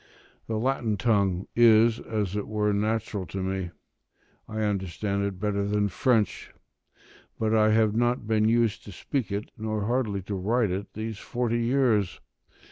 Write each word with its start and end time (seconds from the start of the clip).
The 0.47 0.57
Latin 0.57 0.97
tongue 0.97 1.47
is 1.55 1.99
as 1.99 2.35
it 2.35 2.47
were 2.47 2.73
natural 2.73 3.27
to 3.27 3.43
me; 3.43 3.69
I 4.47 4.61
understand 4.61 5.23
it 5.25 5.39
better 5.39 5.63
than 5.67 5.89
French; 5.89 6.51
but 7.37 7.53
I 7.53 7.69
have 7.69 7.93
not 7.93 8.25
been 8.25 8.49
used 8.49 8.83
to 8.85 8.91
speak 8.91 9.31
it, 9.31 9.51
nor 9.59 9.85
hardly 9.85 10.23
to 10.23 10.33
write 10.33 10.71
it, 10.71 10.93
these 10.93 11.19
forty 11.19 11.59
years. 11.59 12.19